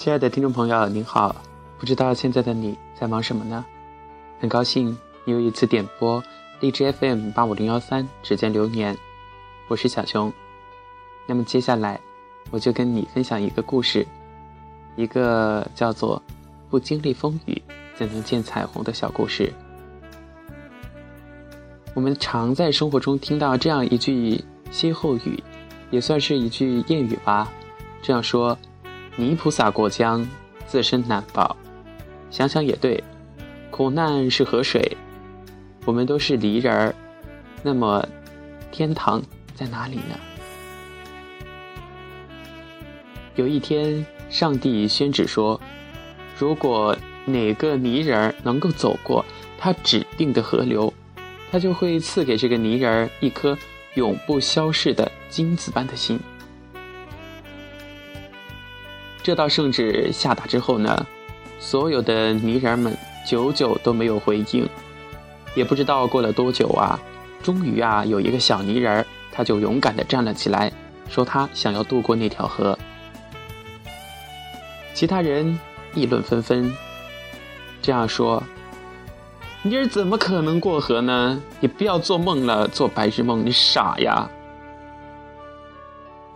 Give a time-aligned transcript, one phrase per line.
[0.00, 1.36] 亲爱的听众朋友，您好，
[1.78, 3.62] 不知道现在的你在忙什么呢？
[4.40, 4.96] 很高兴
[5.26, 6.24] 你又一次点播
[6.60, 8.96] 荔枝 FM 八五零幺三指尖流年，
[9.68, 10.32] 我是小熊。
[11.26, 12.00] 那么接下来
[12.50, 14.06] 我就跟你分享一个故事，
[14.96, 16.22] 一个叫做
[16.70, 17.60] “不经历风雨
[17.94, 19.52] 怎能见彩虹”的小故事。
[21.92, 25.44] 我们常在生活中听到这样一句歇后语，
[25.90, 27.52] 也算是一句谚语吧，
[28.00, 28.56] 这样说。
[29.16, 30.26] 泥菩萨过江，
[30.66, 31.56] 自身难保。
[32.30, 33.02] 想想也对，
[33.70, 34.96] 苦难是河水，
[35.84, 36.94] 我们都是泥人儿。
[37.62, 38.06] 那么，
[38.70, 39.20] 天堂
[39.54, 40.18] 在哪里呢？
[43.36, 45.60] 有一天，上帝宣旨说：
[46.38, 49.24] 如果哪个泥人儿能够走过
[49.58, 50.92] 他指定的河流，
[51.50, 53.56] 他就会赐给这个泥人儿一颗
[53.94, 56.18] 永不消逝的金子般的心。
[59.22, 61.06] 这道圣旨下达之后呢，
[61.58, 64.68] 所有的泥人们久久都没有回应，
[65.54, 66.98] 也不知道过了多久啊，
[67.42, 70.72] 终于啊，有一个小泥人他就勇敢地站了起来，
[71.08, 72.78] 说他想要渡过那条河。
[74.94, 75.58] 其他人
[75.94, 76.74] 议论纷纷，
[77.82, 78.42] 这样说
[79.62, 81.40] ：“你儿怎么可能过河呢？
[81.60, 84.28] 你不要做梦了，做白日梦，你傻呀！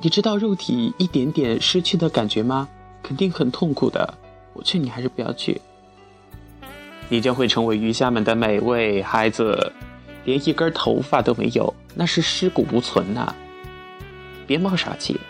[0.00, 2.68] 你知道肉体一点点失去的感觉吗？”
[3.04, 4.14] 肯定很痛苦的，
[4.54, 5.60] 我劝你还是不要去。
[7.10, 9.70] 你将会成为鱼虾们的美味，孩子，
[10.24, 13.34] 连一根头发都没有，那是尸骨无存呐！
[14.46, 15.20] 别冒傻气。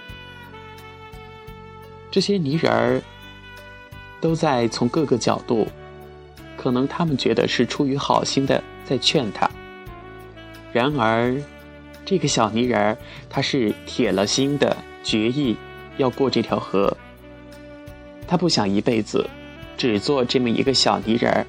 [2.12, 3.02] 这些泥人儿
[4.20, 5.66] 都在从各个角度，
[6.56, 9.50] 可能他们觉得是出于好心的在劝他。
[10.72, 11.36] 然而，
[12.04, 12.96] 这个小泥人儿
[13.28, 15.56] 他是铁了心的，决意
[15.96, 16.96] 要过这条河。
[18.26, 19.28] 他不想一辈子
[19.76, 21.46] 只做这么一个小泥人儿，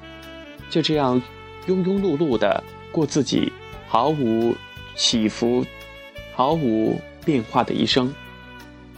[0.68, 1.20] 就这样
[1.66, 3.52] 庸庸碌碌的过自己
[3.88, 4.54] 毫无
[4.94, 5.64] 起伏、
[6.34, 8.12] 毫无变化的一生。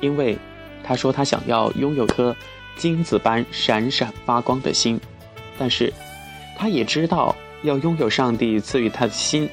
[0.00, 0.38] 因为
[0.82, 2.34] 他说他想要拥有颗
[2.76, 5.00] 金子般闪闪发光的心，
[5.58, 5.92] 但是
[6.56, 9.48] 他也知道要拥有上帝赐予他的心，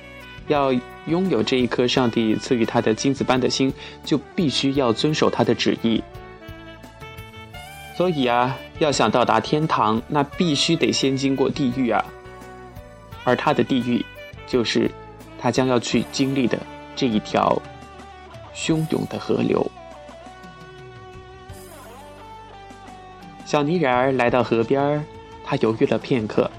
[0.47, 0.71] 要
[1.07, 6.03] 拥有这一颗上帝赐予他的金子般的心，就必须要遵守他的旨意。
[7.95, 12.03] 所以啊，要想到达天堂，那必须得先经过地狱啊。
[13.23, 14.05] 而他的地狱，
[14.45, 14.91] 就是
[15.39, 16.59] 他将要去经历的
[16.93, 17.61] 这一条
[18.53, 19.65] 汹涌的河流。
[23.45, 25.01] 小泥人儿来到河边，
[25.45, 26.51] 他犹豫了片刻，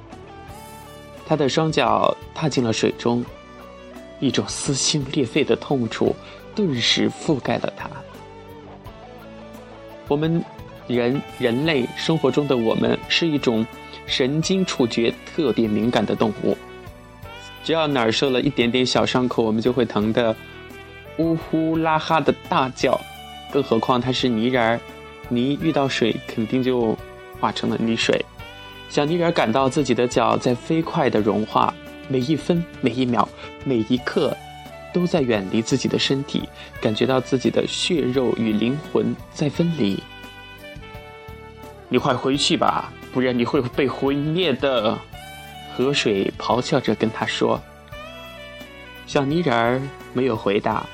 [1.26, 3.22] 他的双脚踏进了水中，
[4.20, 6.16] 一种撕心裂肺的痛楚
[6.54, 7.90] 顿时覆盖了他。
[10.08, 10.42] 我们。
[10.86, 13.66] 人人类生活中的我们是一种
[14.06, 16.56] 神经触觉特别敏感的动物，
[17.64, 20.34] 只要哪儿受了一点点小伤口，我们就会疼得
[21.18, 23.00] 呜呼啦哈的大叫。
[23.52, 24.80] 更何况它是泥人儿，
[25.28, 26.96] 泥遇到水肯定就
[27.40, 28.24] 化成了泥水。
[28.88, 31.74] 小泥人感到自己的脚在飞快的融化，
[32.08, 33.28] 每一分每一秒
[33.64, 34.36] 每一刻
[34.92, 36.42] 都在远离自己的身体，
[36.80, 40.00] 感觉到自己的血肉与灵魂在分离。
[41.88, 44.98] 你快回去吧，不然你会被毁灭的。
[45.76, 47.60] 河水咆哮着跟他说。
[49.06, 49.80] 小泥人儿
[50.12, 50.84] 没有回答，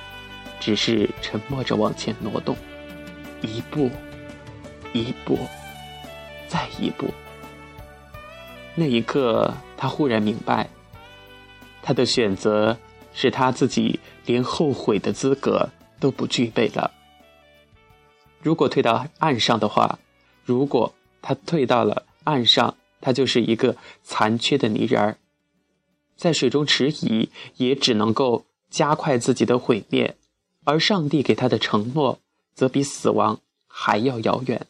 [0.60, 2.54] 只是沉默着往前挪动，
[3.40, 3.90] 一步，
[4.92, 5.38] 一步，
[6.46, 7.08] 再一步。
[8.74, 10.68] 那一刻，他忽然明白，
[11.82, 12.76] 他的选择
[13.14, 16.90] 是他自己连后悔的资格都不具备了。
[18.42, 19.98] 如果退到岸上的话。
[20.44, 25.18] 如果他退到了岸上，他就是一个残缺的泥人儿，
[26.16, 30.16] 在水中迟疑，也只能够加快自己的毁灭，
[30.64, 32.20] 而上帝给他的承诺，
[32.54, 34.66] 则比死亡还要遥远。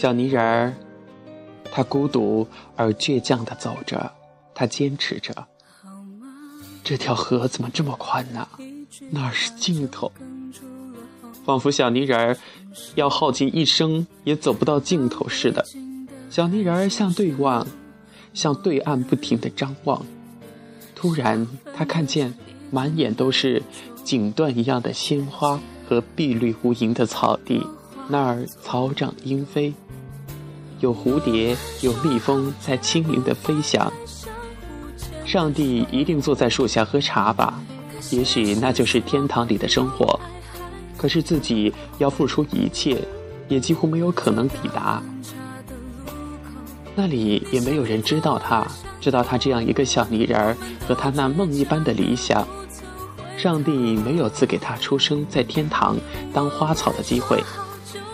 [0.00, 0.72] 小泥人儿，
[1.72, 2.46] 他孤独
[2.76, 4.12] 而倔强地走着，
[4.54, 5.34] 他坚持着。
[6.84, 8.46] 这条河怎么这么宽呢？
[9.10, 10.12] 哪是尽头？
[11.44, 12.36] 仿佛小泥人儿
[12.94, 15.64] 要耗尽一生也走不到尽头似的。
[16.30, 17.66] 小泥人儿向对望，
[18.32, 20.06] 向对岸不停地张望。
[20.94, 22.32] 突然，他看见
[22.70, 23.60] 满眼都是
[24.04, 25.58] 锦缎一样的鲜花
[25.88, 27.66] 和碧绿无垠的草地，
[28.08, 29.74] 那儿草长莺飞。
[30.80, 33.92] 有蝴蝶，有蜜蜂在轻盈的飞翔。
[35.24, 37.60] 上帝一定坐在树下喝茶吧？
[38.10, 40.18] 也许那就是天堂里的生活。
[40.96, 43.00] 可是自己要付出一切，
[43.48, 45.02] 也几乎没有可能抵达。
[46.94, 48.66] 那里也没有人知道他，
[49.00, 50.56] 知道他这样一个小泥人儿
[50.88, 52.46] 和他那梦一般的理想。
[53.36, 55.96] 上帝没有赐给他出生在天堂
[56.32, 57.40] 当花草的机会，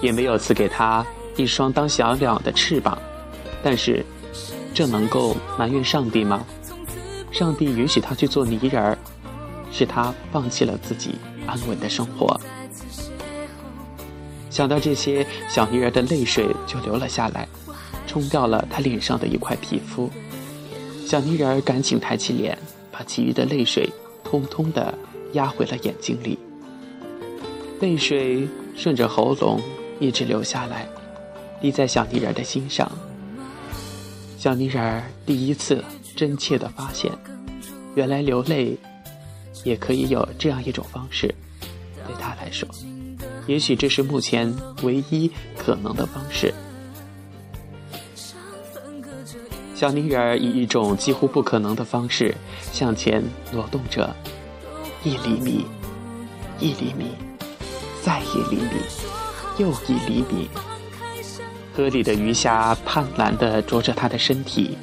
[0.02, 1.06] 也没有赐给他
[1.37, 2.99] 一双当小鸟的翅膀。
[3.63, 4.05] 但是，
[4.75, 6.45] 这能够埋怨上帝吗？
[7.33, 8.99] 上帝允许他去做泥人儿，
[9.73, 11.17] 是他放弃了自己
[11.47, 12.41] 安稳的生活。
[14.51, 17.49] 想到这些，小泥人的泪水就流了下来，
[18.07, 20.09] 冲掉了他脸上的一块皮肤。
[21.07, 22.57] 小泥人赶紧抬起脸，
[22.93, 23.91] 把其余的泪水
[24.23, 24.95] 通通的
[25.33, 26.39] 压回了眼睛里。
[27.81, 29.61] 泪水顺着喉咙
[29.99, 30.89] 一直流下来，
[31.64, 32.90] 滴在小泥人的心上。
[34.37, 35.82] 小泥人第一次。
[36.16, 37.11] 真切的发现，
[37.96, 38.78] 原来流泪
[39.64, 41.26] 也可以有这样一种方式。
[42.06, 42.69] 对他来说，
[43.49, 45.28] 也许这是目前唯一
[45.58, 46.55] 可能的方式。
[49.75, 52.32] 小泥人以一种几乎不可能的方式
[52.70, 53.20] 向前
[53.50, 54.14] 挪动着，
[55.02, 55.66] 一厘米，
[56.61, 57.06] 一厘米，
[58.05, 58.81] 再一厘米，
[59.58, 60.49] 又一厘米。
[61.75, 64.79] 河里的鱼虾贪婪地啄着他的身体。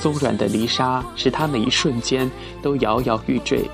[0.00, 2.30] 松软的泥沙使他每一瞬间
[2.62, 3.68] 都摇摇欲坠，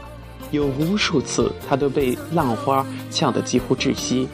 [0.50, 4.28] 有无数次他都被浪花呛得几乎窒息。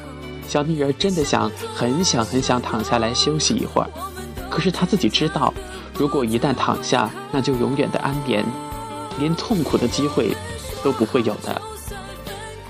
[0.48, 3.88] 小泥人真的想，很想，很想躺下来休息一会儿，
[4.50, 5.52] 可是他自己知道，
[5.94, 8.44] 如果一旦躺下，那就永远的安眠，
[9.18, 10.34] 连痛苦的机会
[10.82, 11.60] 都不会有的。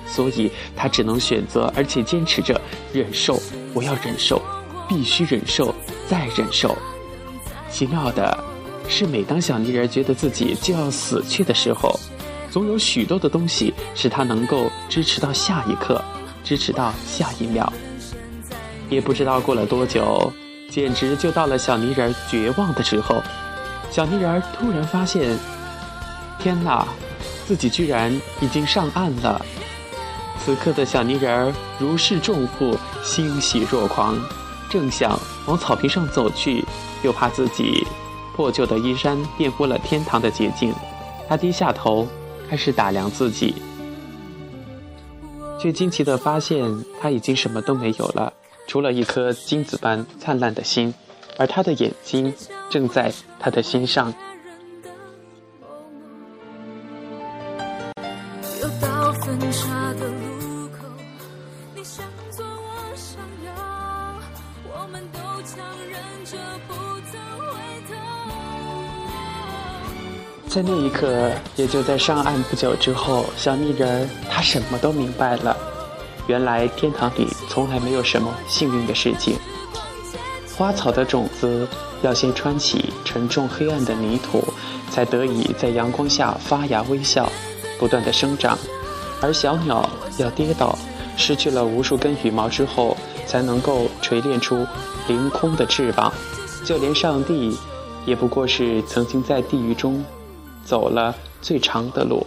[0.07, 2.61] 所以他只能选择，而且坚持着
[2.93, 3.41] 忍受。
[3.75, 4.43] 我要忍受，
[4.89, 5.75] 必须忍受，
[6.09, 6.77] 再忍受。
[7.71, 8.45] 奇妙的。
[8.91, 12.01] 是每当小泥人觉得自己就要死去的时候，
[12.51, 16.03] 总有许多的东西使他能够支持到下一刻，
[16.43, 17.71] 支持到下一秒。
[18.89, 20.33] 也不知道过了多久，
[20.71, 23.23] 简直就到了小泥人绝望的时候。
[23.91, 25.37] 小泥人突然发现，
[26.39, 26.89] 天哪，
[27.47, 29.45] 自己居然已经上岸了！
[30.43, 32.75] 此刻的小泥人如释重负，
[33.05, 34.17] 欣喜若狂，
[34.71, 36.65] 正想往草坪上走去，
[37.03, 37.87] 又怕自己。
[38.35, 40.73] 破旧的衣衫玷污了天堂的洁净，
[41.29, 42.07] 他低下头，
[42.49, 43.55] 开始打量自己，
[45.61, 48.33] 却惊奇地发现他已经什么都没有了，
[48.69, 50.95] 除了一颗金子般灿烂的心，
[51.37, 52.33] 而他的眼睛
[52.71, 54.15] 正在他的心上。
[70.59, 75.57] 在那一刻，也就在上岸不久之后，小泥人儿他什么都明白了。
[76.27, 79.37] 原来天堂里从来没有什么幸运的事情。
[80.57, 81.65] 花草的种子
[82.03, 84.43] 要先穿起沉重黑暗的泥土，
[84.91, 87.31] 才得以在阳光下发芽微笑，
[87.79, 88.59] 不断的生长；
[89.23, 89.89] 而小鸟
[90.19, 90.77] 要跌倒，
[91.17, 92.97] 失去了无数根羽毛之后，
[93.29, 94.67] 才能够锤炼出
[95.07, 96.13] 凌空的翅膀。
[96.65, 97.57] 就连上帝，
[98.05, 100.05] 也不过是曾经在地狱中。
[100.69, 102.27] 走了最长的路，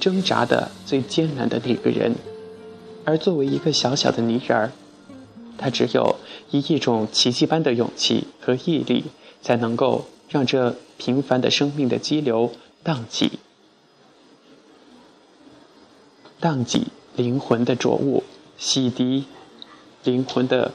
[0.00, 2.14] 挣扎的最艰难的那个人，
[3.04, 4.72] 而作为一个小小的泥人儿，
[5.58, 6.16] 他只有
[6.50, 9.04] 以一种奇迹般的勇气和毅力，
[9.42, 12.50] 才能够让这平凡的生命的激流
[12.82, 13.32] 荡起，
[16.40, 18.22] 荡起灵魂的浊物，
[18.56, 19.24] 洗涤
[20.02, 20.72] 灵魂的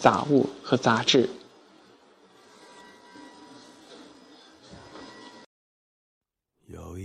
[0.00, 1.30] 杂物和杂质。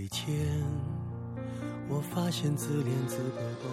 [0.06, 0.64] 一天，
[1.88, 3.66] 我发现自自怜个都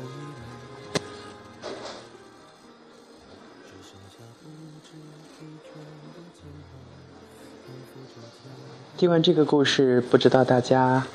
[8.97, 11.05] 听完这个故事，不知道大家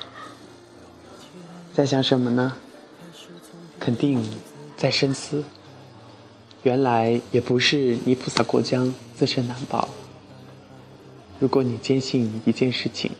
[1.74, 2.54] 在想什么呢？
[3.80, 4.24] 肯定
[4.76, 5.42] 在深思。
[6.62, 9.88] 原来也不是泥菩萨过江，自身难保。
[11.40, 13.10] 如果你坚信一件事情，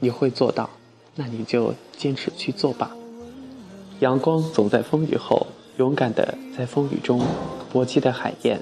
[0.00, 0.68] 你会做到。
[1.16, 2.90] 那你就坚持去做吧。
[4.00, 5.46] 阳光总在风雨后，
[5.78, 7.22] 勇敢的在风雨中
[7.72, 8.60] 搏击的海燕，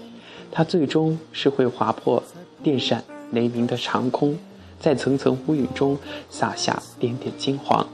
[0.50, 2.22] 它最终是会划破
[2.62, 4.38] 电闪雷鸣的长空，
[4.78, 7.86] 在层层乌云中洒下点点金黄。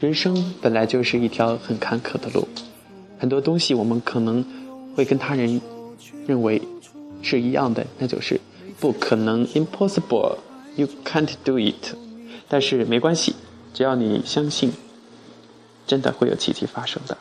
[0.00, 2.48] 人生本来就是一条很坎坷的路，
[3.18, 4.44] 很多东西我们可能
[4.96, 5.60] 会跟他人
[6.26, 6.60] 认为
[7.22, 8.40] 是一样的，那就是
[8.80, 11.94] 不可能，impossible，you can't do it。
[12.48, 13.34] 但是没关系，
[13.72, 14.72] 只要你相信，
[15.86, 17.16] 真的会有奇迹发生的。